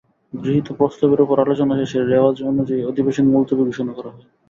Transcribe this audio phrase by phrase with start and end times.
[0.33, 4.25] গৃহীত প্রস্তাবের ওপর আলোচনা শেষে রেওয়াজ অনুযায়ী অধিবেশন মুলতুবি ঘোষণা করা হয়।